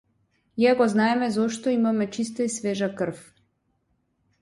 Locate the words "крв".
2.95-3.19